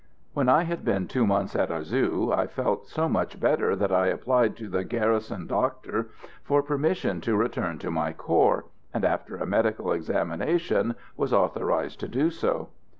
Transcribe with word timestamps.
When 0.33 0.49
I 0.49 0.63
had 0.63 0.83
been 0.83 1.07
two 1.07 1.27
months 1.27 1.55
at 1.55 1.69
Arzew 1.69 2.33
I 2.35 2.47
felt 2.47 2.87
so 2.87 3.07
much 3.07 3.39
better 3.39 3.75
that 3.75 3.91
I 3.91 4.07
applied 4.07 4.55
to 4.55 4.67
the 4.67 4.83
garrison 4.83 5.45
doctor 5.45 6.09
for 6.41 6.63
permission 6.63 7.21
to 7.21 7.35
return 7.37 7.77
to 7.77 7.91
my 7.91 8.11
corps, 8.11 8.65
and, 8.95 9.05
after 9.05 9.35
a 9.37 9.45
medical 9.45 9.91
examination, 9.91 10.95
was 11.15 11.33
authorised 11.33 11.99
to 11.99 12.07
do 12.07 12.31
so. 12.31 12.69